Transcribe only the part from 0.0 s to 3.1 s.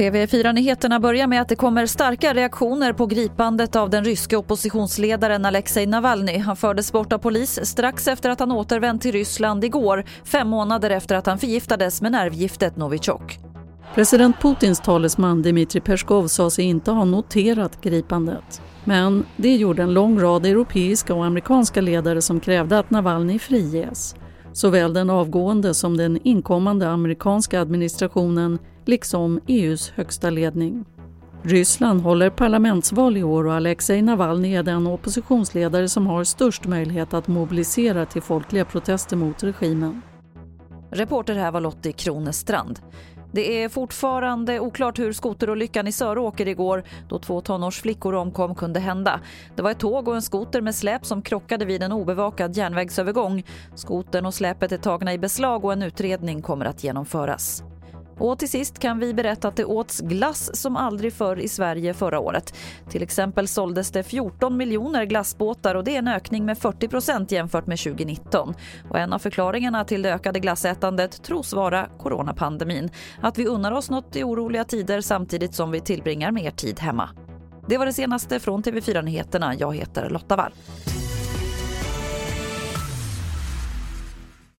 TV4-nyheterna börjar med att det kommer starka reaktioner på